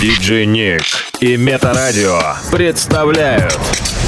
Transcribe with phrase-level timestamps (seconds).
[0.00, 0.82] Диджей Ник
[1.20, 3.58] и Метарадио представляют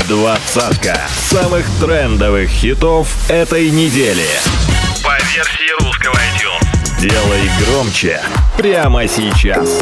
[0.06, 4.26] двадцатка самых трендовых хитов этой недели.
[5.02, 7.00] По версии русского iTunes.
[7.00, 8.20] Делай громче
[8.58, 9.80] прямо сейчас.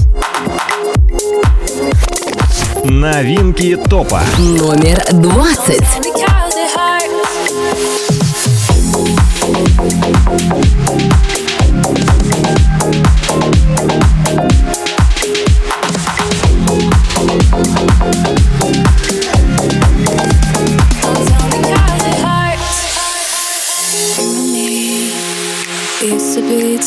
[2.84, 4.23] Новинки топа.
[4.38, 6.05] Номер двадцать.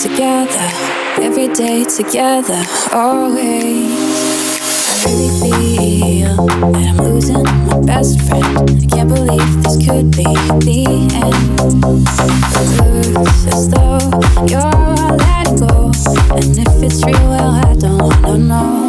[0.02, 0.70] together,
[1.22, 2.64] every day together,
[2.94, 3.92] always.
[4.88, 8.46] I really feel that I'm losing my best friend.
[8.46, 10.24] I can't believe this could be
[10.64, 10.86] the
[11.20, 11.60] end.
[12.96, 14.00] It looks as though
[14.48, 15.92] you're letting go.
[16.34, 18.89] And if it's real, well, I don't wanna know.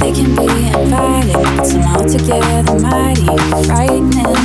[0.00, 3.26] They can be invited, but somehow together mighty
[3.66, 4.36] frightening.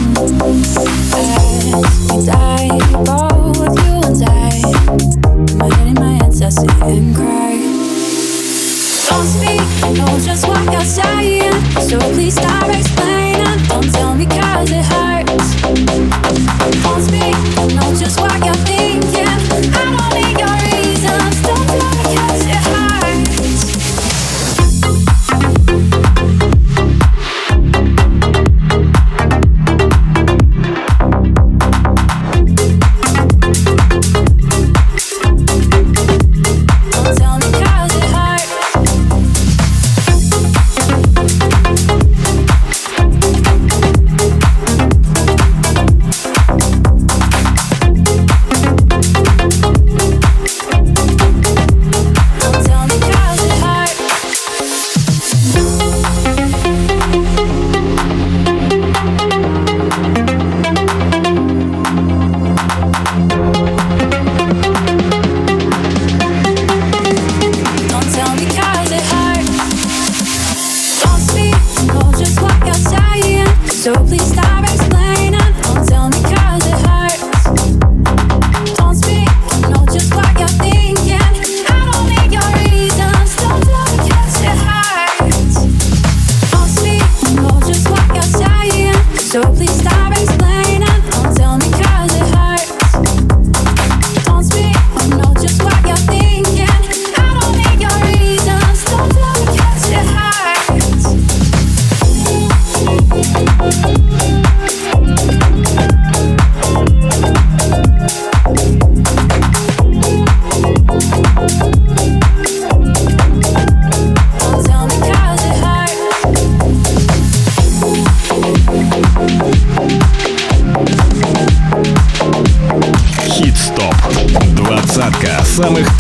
[1.14, 2.70] As we die,
[3.04, 4.62] both you and I.
[5.58, 7.54] My head in my hands, I sit and cry.
[9.10, 11.54] Don't speak, know just what you're saying.
[11.88, 12.92] So please direct.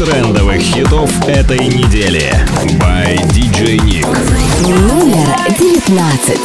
[0.05, 2.29] трендовых хитов этой недели.
[2.79, 4.07] By DJ Nick.
[4.67, 5.27] Номер
[5.57, 6.39] девятнадцать.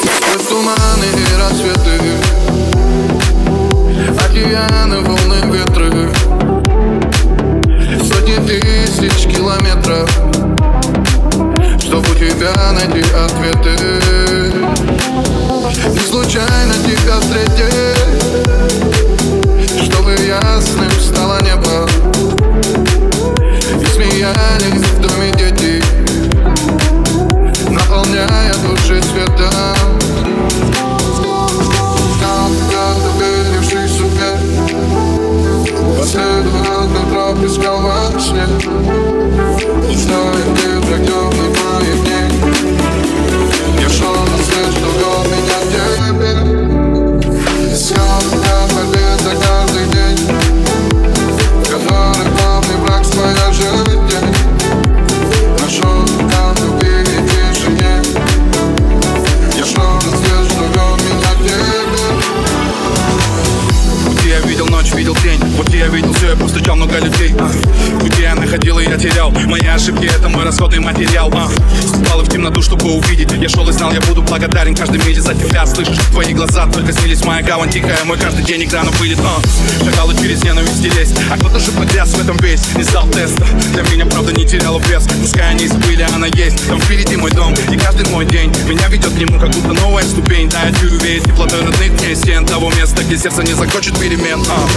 [77.58, 79.42] гавань тихая, мой каждый день экраном будет он.
[79.84, 83.82] Шакалы через ненависть дерись, а кто-то же погряз в этом весь Не сдал теста, для
[83.82, 85.08] меня правда не теряла вес.
[85.20, 88.52] Пускай они забыли, она есть, там впереди мой дом И каждый мой день.
[88.68, 90.48] Меня ведет к нему, как будто новая ступень.
[90.48, 94.40] Да, я чую веет теплотой родных мне стен Того места, где сердце не захочет перемен.
[94.48, 94.68] А.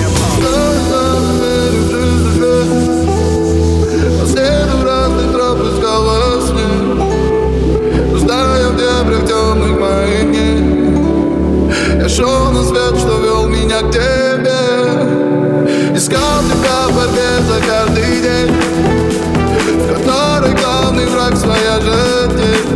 [4.34, 4.91] I'll
[12.22, 14.54] Тушеный свет, что вел меня к тебе.
[15.96, 18.52] Искал тебя в борьбе за каждый день.
[19.80, 22.68] В которой главный враг своя жизнь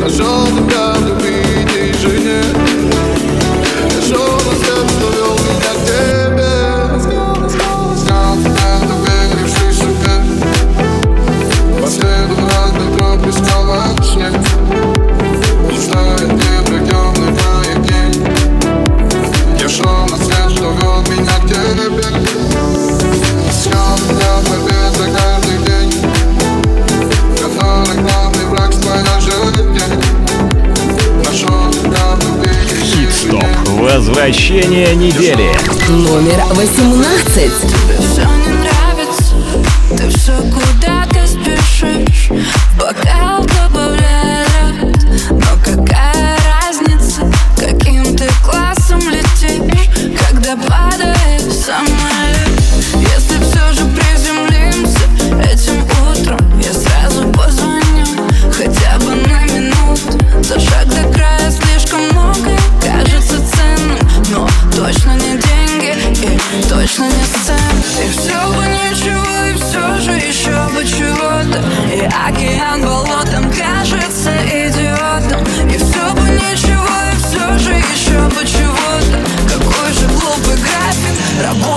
[0.00, 2.69] Нашел тебя в любви и тишине.
[34.10, 35.52] Возвращение недели.
[35.88, 38.39] Номер 18.
[81.40, 81.69] Pero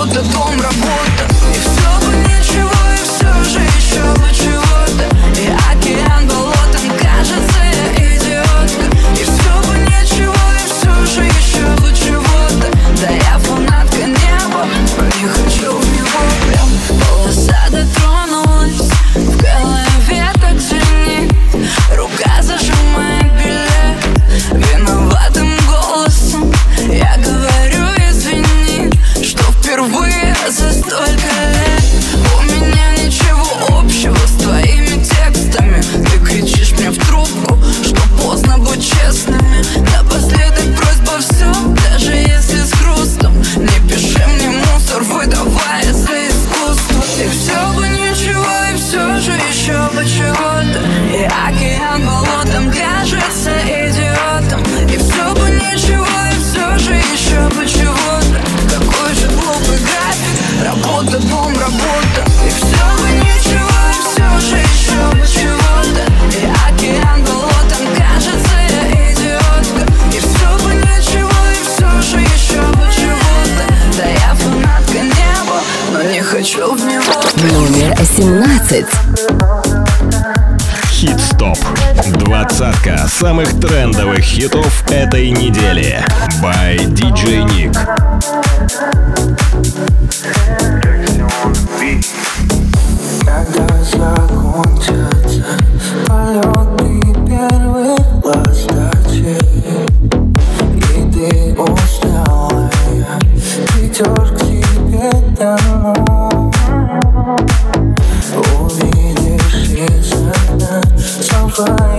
[111.54, 111.93] fun.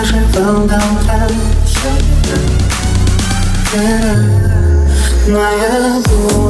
[0.00, 0.80] проживал долго
[5.28, 6.49] Моя боль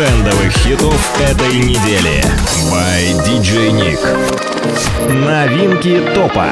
[0.00, 2.24] трендовых хитов этой недели.
[2.72, 4.00] By DJ Nick.
[5.12, 6.48] Новинки топа.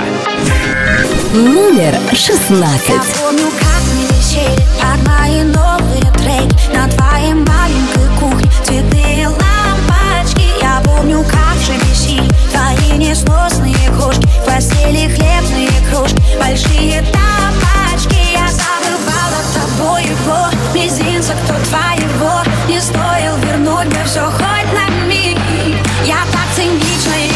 [1.33, 2.89] Номер 16.
[2.91, 4.67] Я помню, как висели
[5.07, 10.45] мои новые треки на твоей маленькой кухне цветные лампочки.
[10.61, 18.19] Я помню, как же бесили твои несносные кошки, в постели хлебные кружки, большие тапочки.
[18.31, 20.58] Я забывала тобой его.
[20.79, 25.37] Мизинца, кто твоего Не стоил вернуть мне все хоть на миг.
[26.05, 27.28] Я так цинично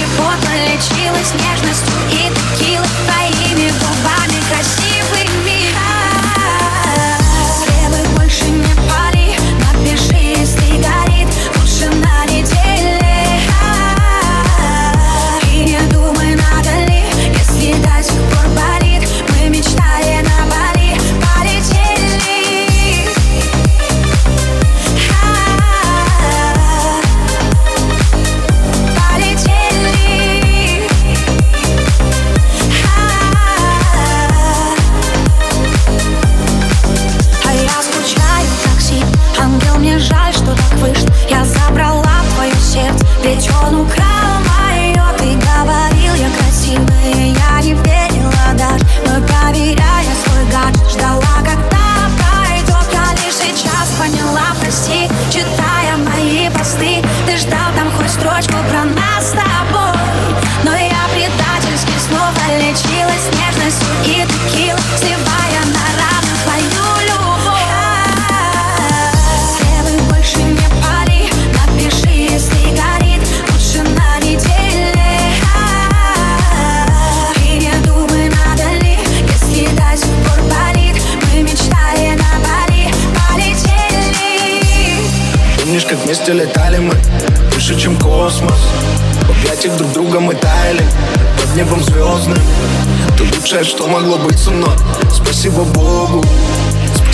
[94.02, 94.68] могло быть сумно
[95.12, 96.24] Спасибо Богу.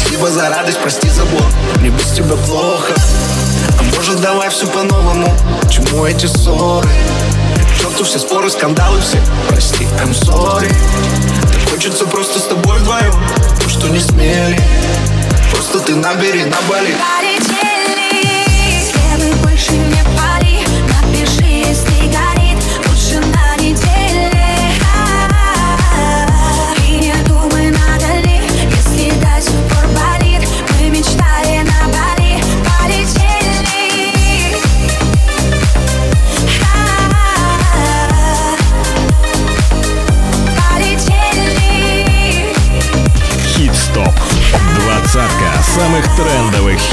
[0.01, 1.45] Спасибо за радость, прости за блок
[1.81, 2.95] Мне без тебя плохо.
[3.79, 5.33] А может давай все по-новому?
[5.71, 6.89] Чему эти ссоры?
[6.89, 9.19] К черту все споры, скандалы все.
[9.49, 10.75] Прости, I'm sorry.
[11.53, 14.59] Так хочется просто с тобой вдвоем То, ну что не смели?
[15.53, 20.08] Просто ты набери на болит Полетели С кем больше не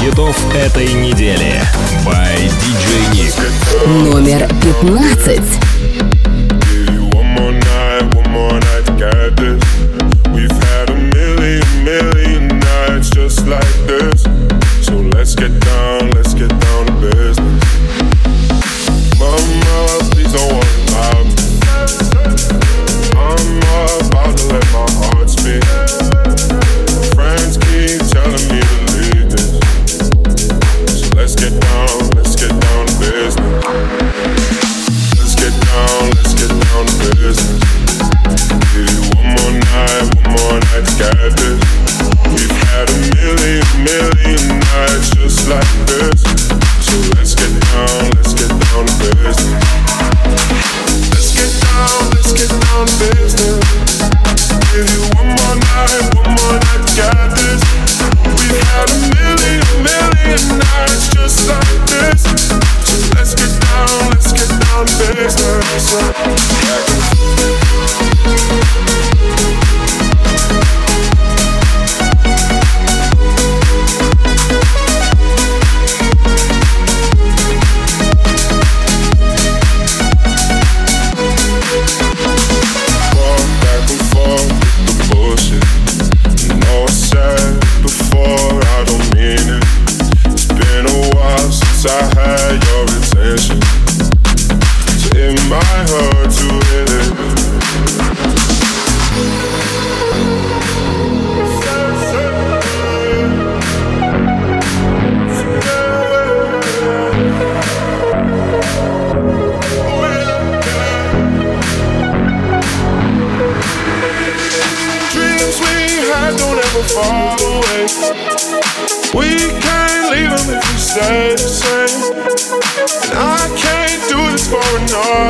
[0.06, 1.60] хитов этой недели.
[2.04, 3.34] By DJ Nick.
[3.88, 5.85] Номер 15.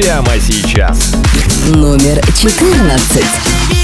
[0.00, 1.16] прямо сейчас.
[1.74, 3.77] Номер 14.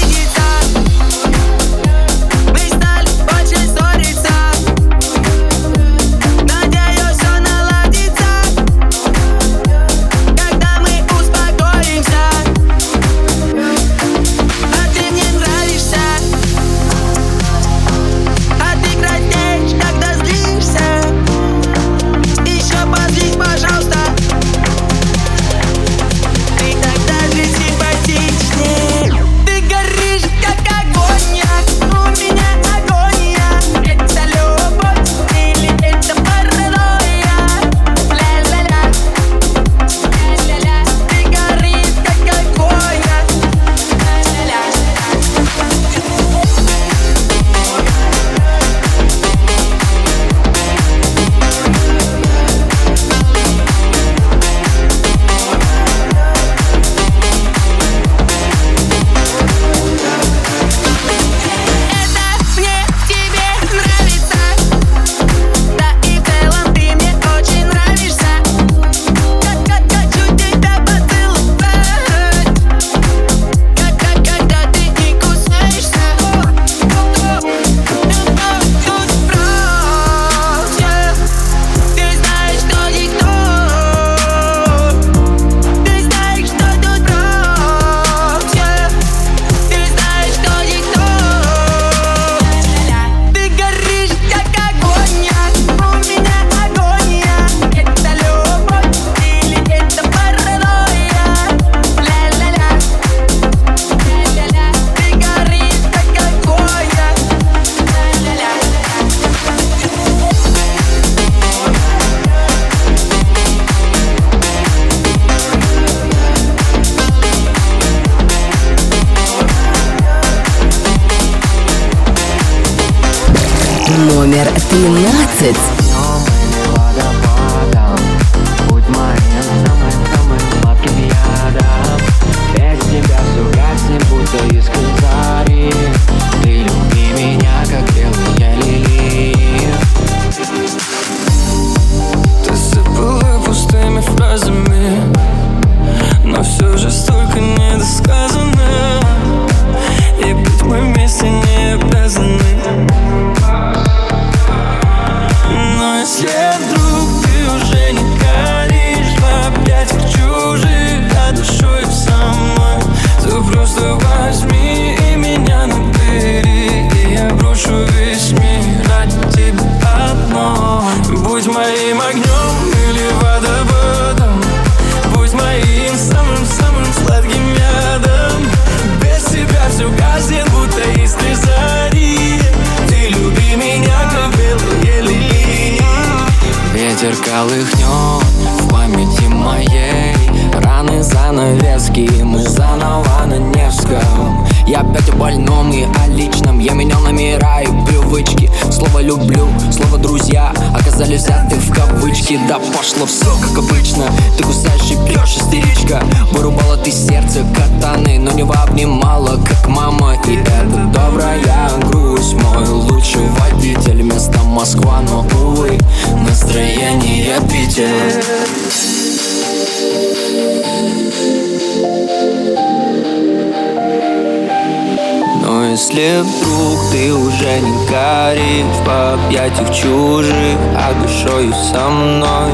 [226.05, 232.51] если вдруг ты уже не горишь В объятиях чужих, а душою со мной.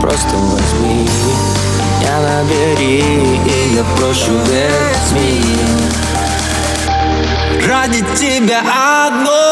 [0.00, 1.08] Просто возьми
[1.88, 3.00] меня набери
[3.46, 4.70] И я прошу верь,
[7.66, 8.60] Ради тебя
[9.06, 9.43] одной.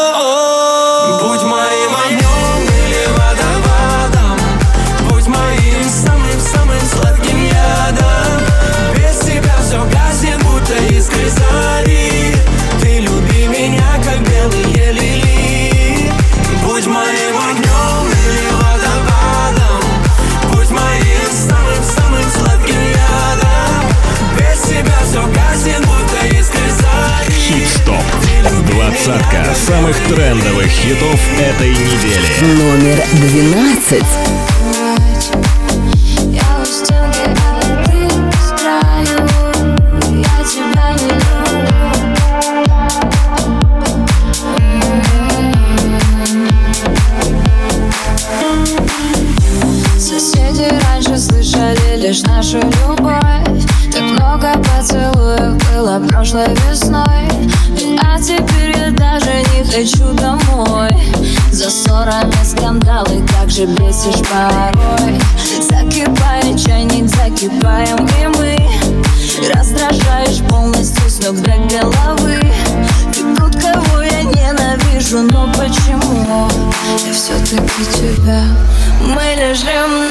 [29.13, 32.55] Двадцатка самых трендовых хитов этой недели.
[32.57, 34.52] Номер двенадцать.
[64.03, 65.19] шутишь порой.
[65.61, 68.69] Закипает чайник, закипаем и мы
[69.53, 72.39] Раздражаешь полностью с ног до головы.
[73.13, 76.49] Ты тот, кого я ненавижу, но почему?
[77.05, 78.43] Я все-таки тебя.
[79.01, 80.02] Мы лежим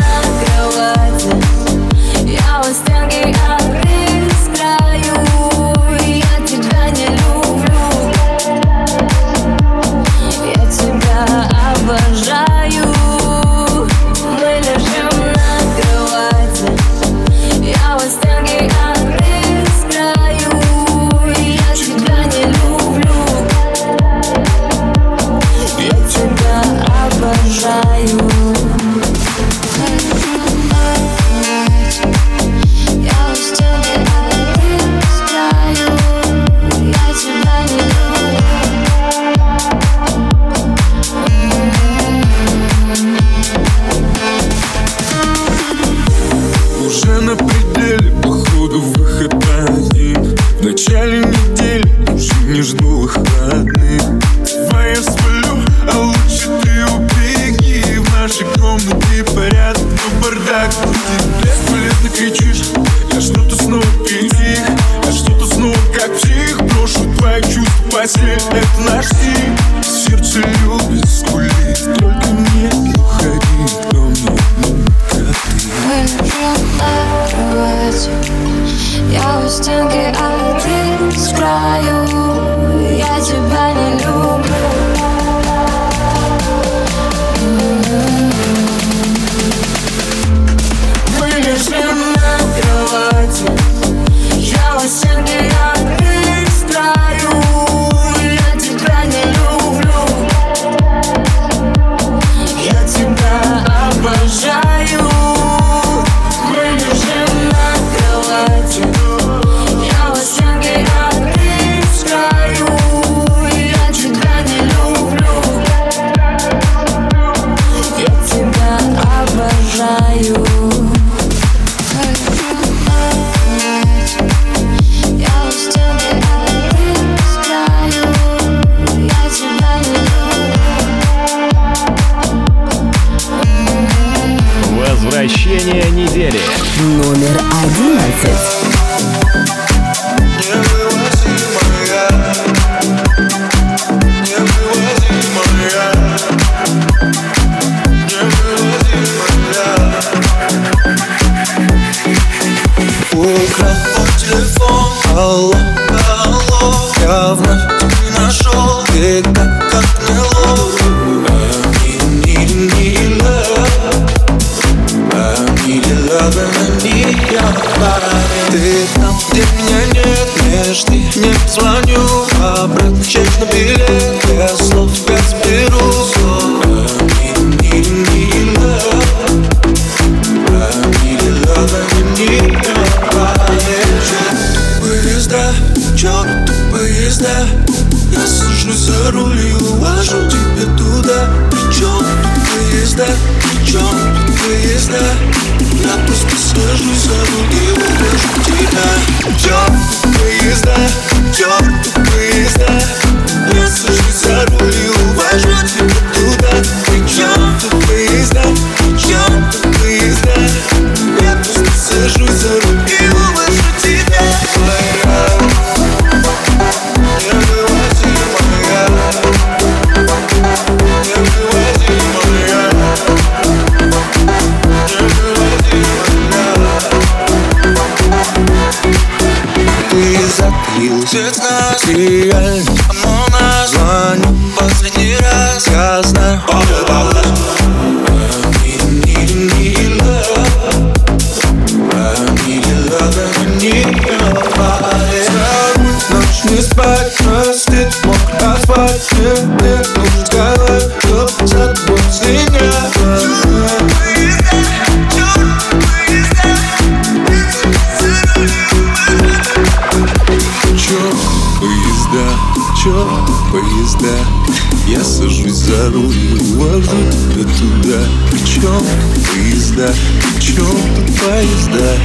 [265.82, 267.98] дороги вождут тебя туда.
[268.30, 268.84] Причем
[269.32, 269.92] поезда,
[270.36, 271.98] причем тут поезда.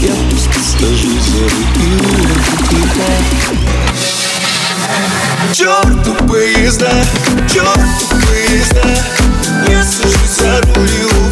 [0.00, 3.10] Я просто стажизер и лопухлипа
[5.52, 6.92] Черту поезда,
[7.52, 8.86] черту поезда.
[9.66, 11.25] Не сажусь за руль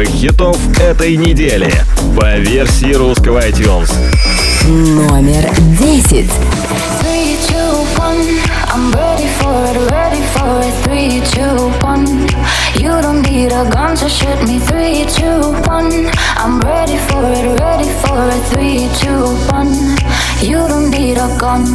[0.00, 1.70] первых хитов этой недели
[2.16, 3.90] по версии русского iTunes.
[4.66, 5.46] Номер
[5.78, 6.30] 10.
[8.72, 10.72] I'm ready for it, ready for it.
[10.84, 12.06] Three, two, one.
[12.76, 14.58] You don't need a gun to shoot me.
[14.60, 16.08] Three, two, one.
[16.36, 18.42] I'm ready for it, ready for it.
[18.52, 19.74] Three, two, one.
[20.40, 21.66] You don't need a gun.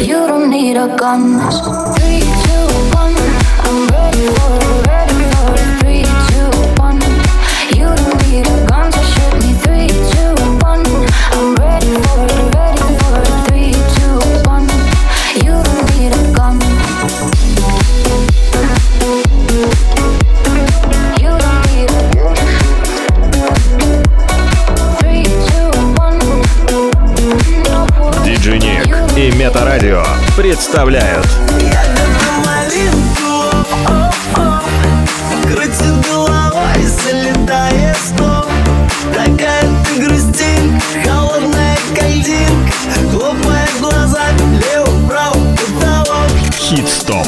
[0.00, 1.40] You don't need a gun.
[1.96, 3.16] Three, two, one.
[3.66, 4.67] I'm ready for.
[29.38, 30.02] Метарадио
[30.36, 31.24] представляют.
[35.44, 37.94] Крутит головой, залетая
[46.58, 47.26] Хит-стоп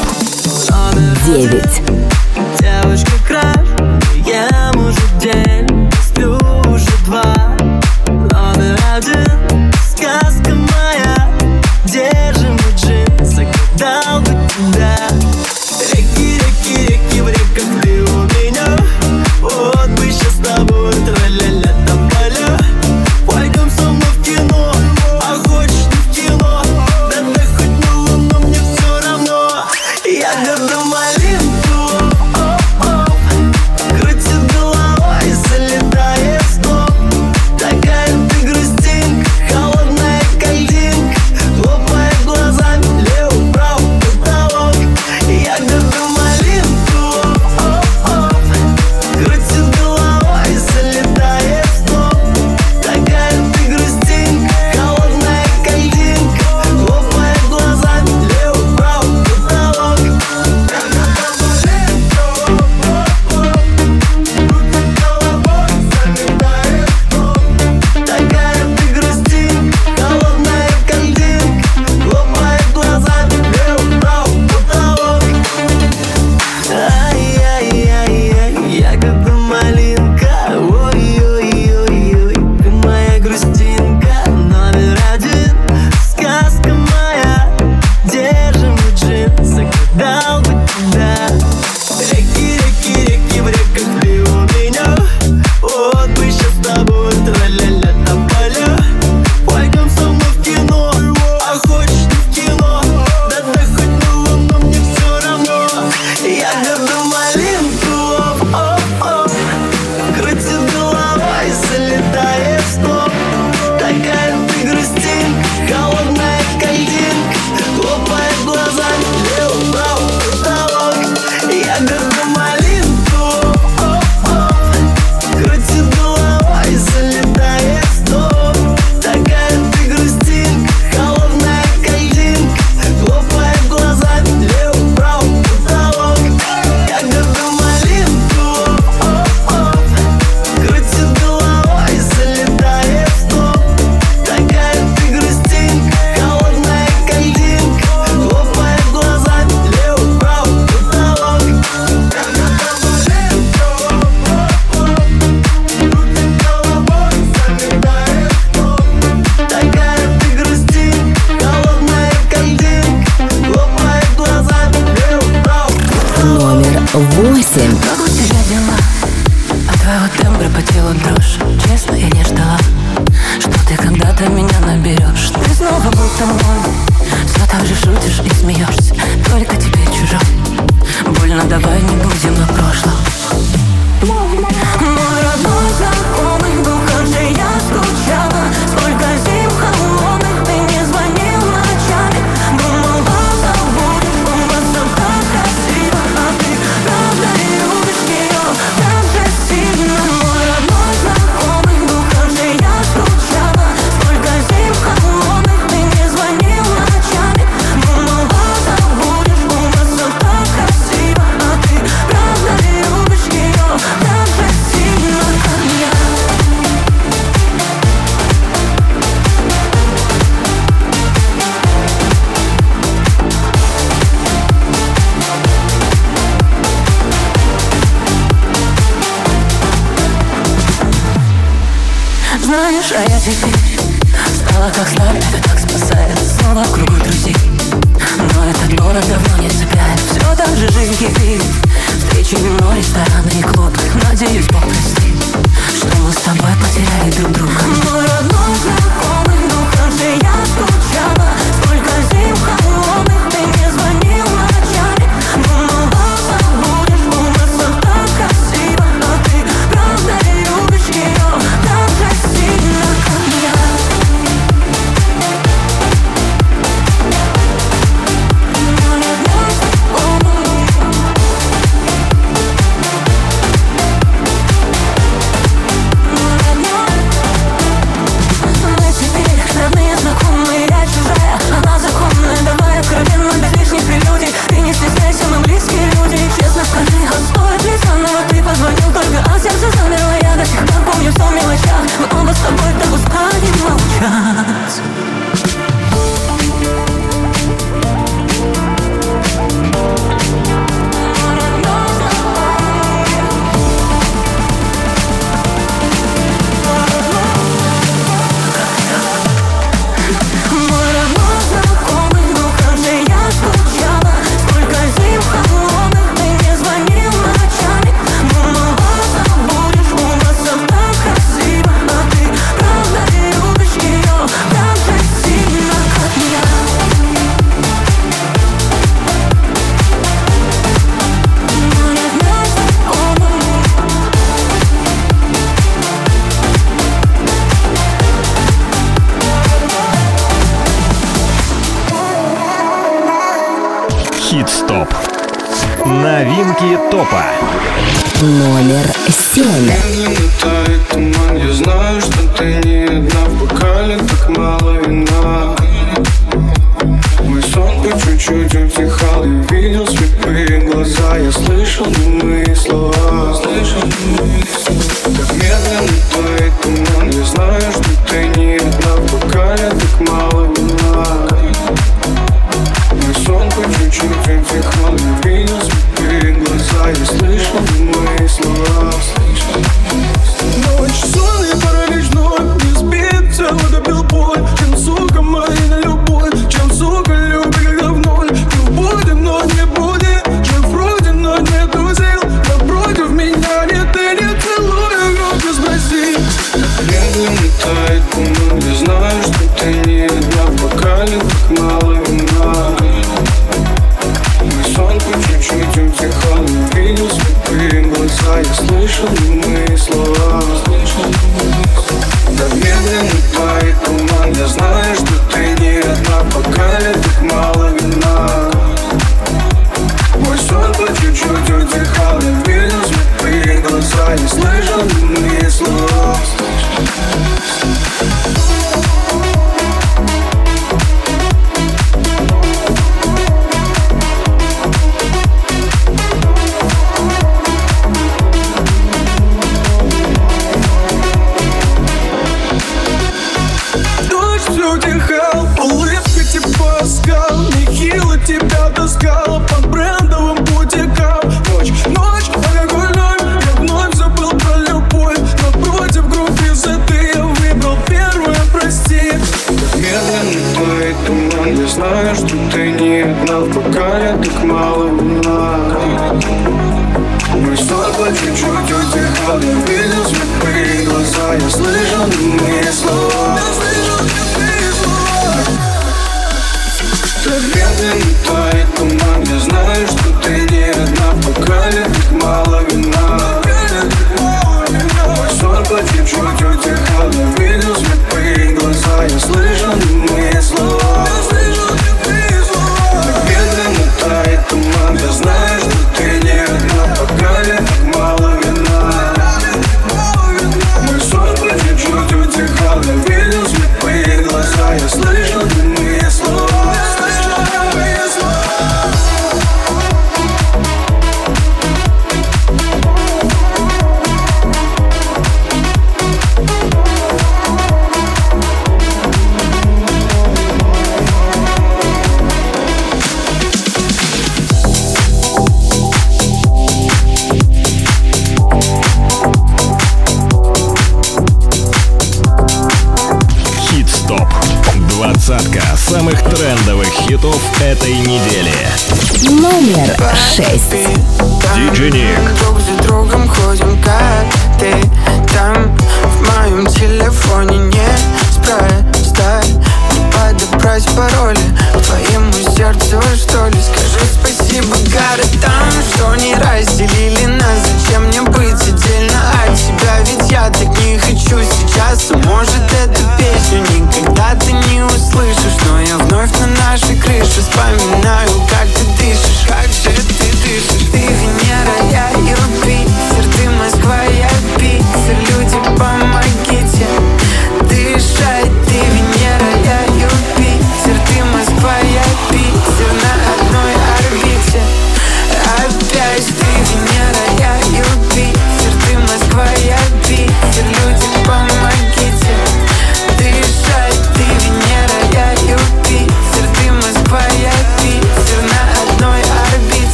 [1.25, 2.00] 9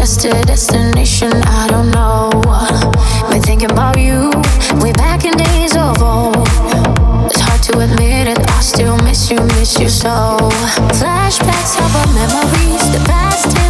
[0.00, 2.30] just a destination I don't know.
[3.30, 4.30] Been thinking about you
[4.80, 6.48] way back in days of old.
[7.28, 10.38] It's hard to admit it, I still miss you, miss you so.
[11.00, 13.69] Flashbacks of our memories, the past.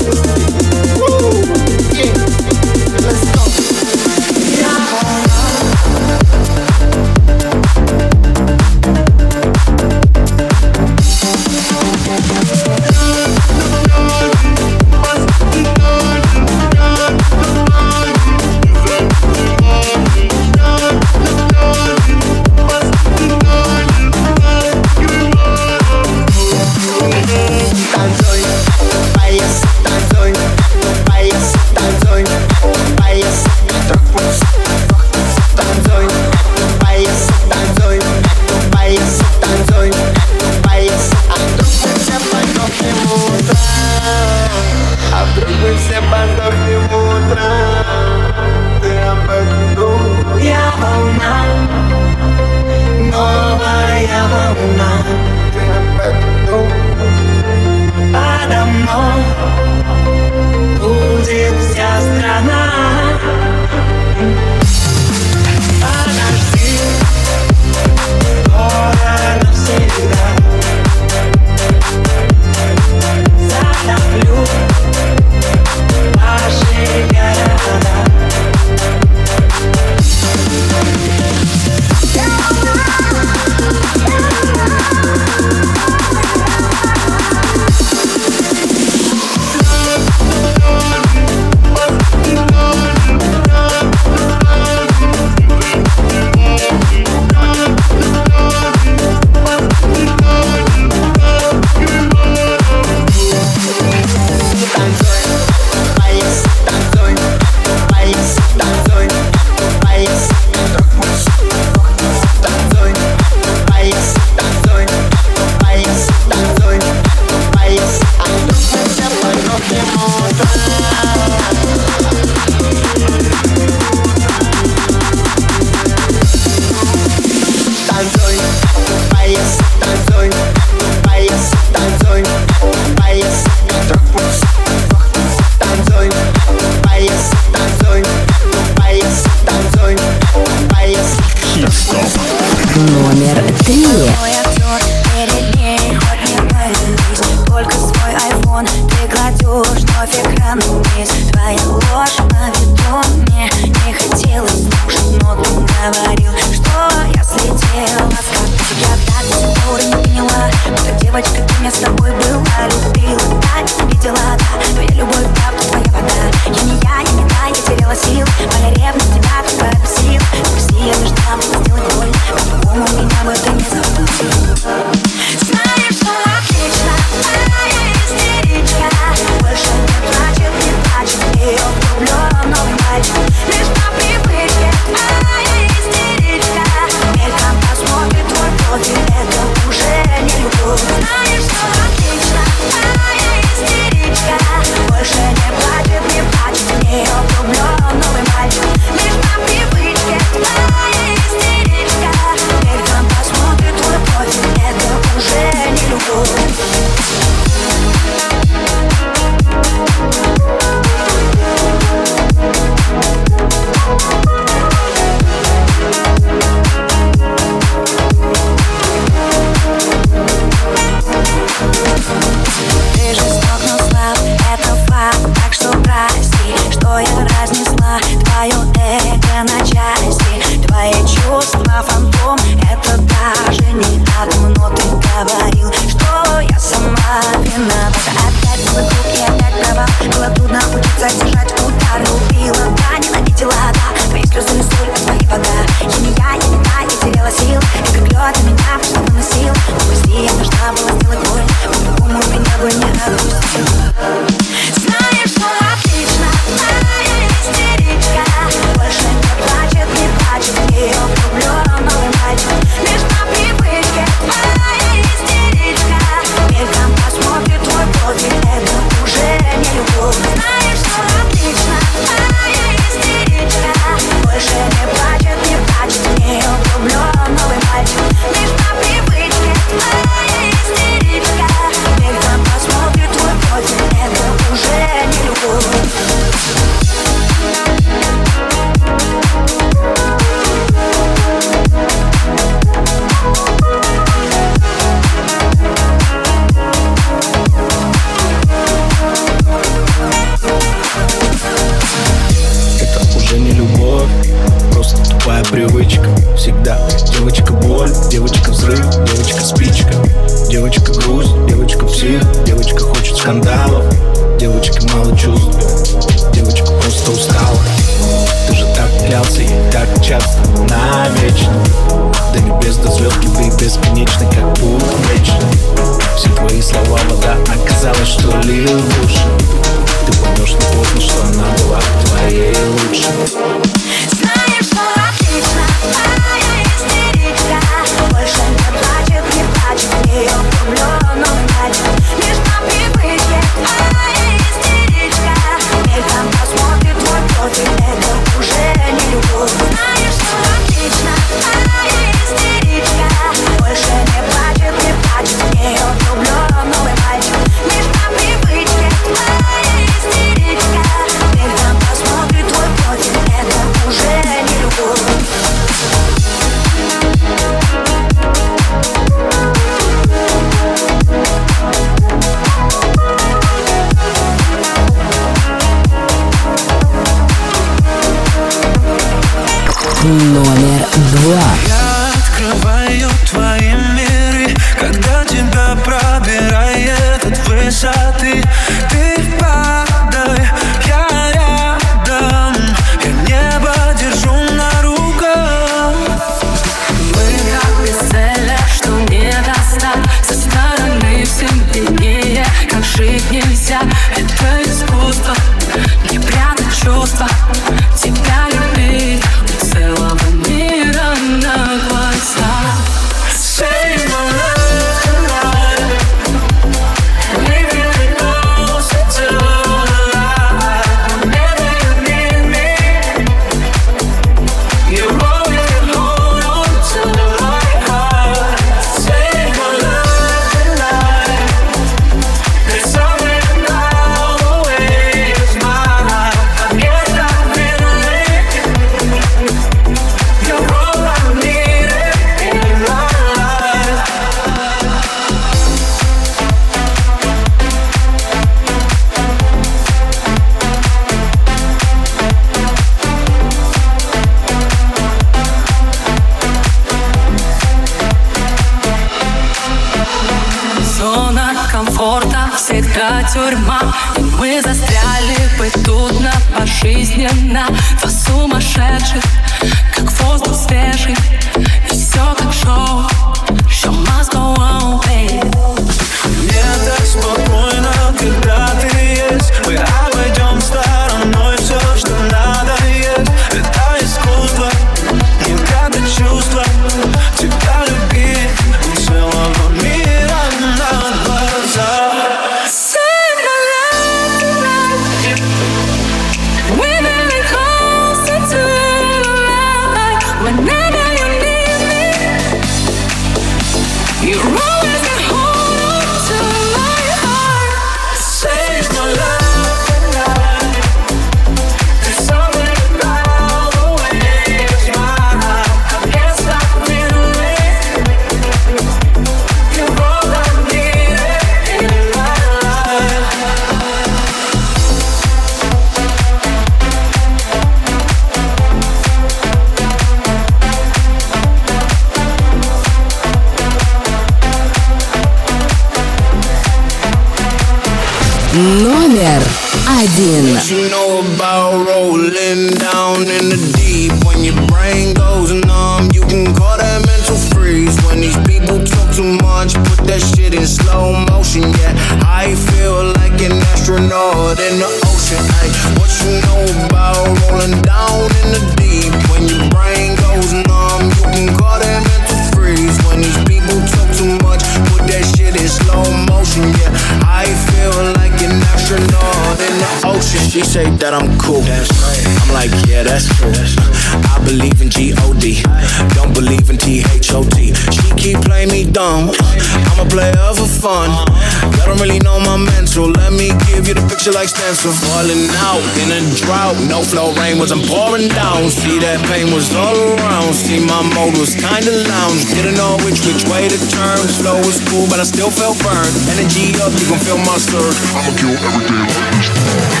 [584.91, 586.75] Falling out in a drought.
[586.89, 588.69] No flow rain wasn't pouring down.
[588.69, 590.53] See that pain was all around.
[590.53, 592.43] See my mode was kinda lounge.
[592.51, 594.19] Didn't know which which way to turn.
[594.27, 596.15] Slow was cool, but I still felt burned.
[596.35, 597.97] Energy up, you gon' feel my surge.
[598.11, 600.00] I'ma kill everything like this.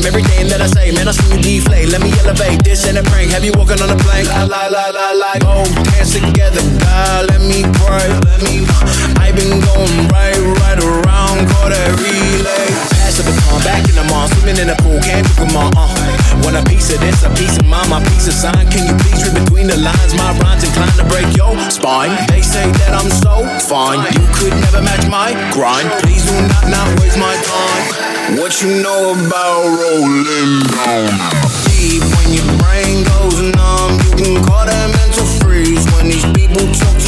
[0.00, 0.92] Blame everything that I say.
[0.92, 1.88] Man, I see you deflate.
[1.88, 3.30] Let me elevate this in a prank.
[3.30, 4.26] Have you walking on a plane?
[4.26, 5.32] La la la la la.
[5.44, 7.28] Oh, dance together, God.
[7.30, 8.08] Let me pray.
[8.28, 8.64] Let me.
[9.20, 12.99] I've been going right, right around, call that relay.
[13.60, 15.70] Baton, back in the mall, swimming in the pool, can't pick 'em all.
[15.76, 15.88] Uh.
[16.42, 18.68] Want a piece of this, a piece of mine, my piece of sign.
[18.70, 20.14] Can you please read between the lines?
[20.14, 22.16] My rhymes inclined to break your spine.
[22.28, 25.90] They say that I'm so fine, you could never match my grind.
[26.02, 28.38] Please do not not waste my time.
[28.38, 31.10] What you know about rolling down?
[31.66, 34.99] Deep when your brain goes numb, you can call that